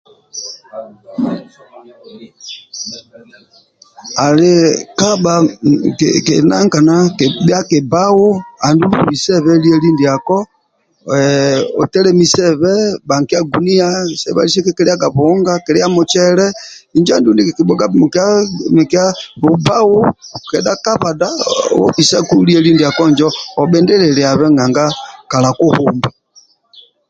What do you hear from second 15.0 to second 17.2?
buhunga kilia mucele injo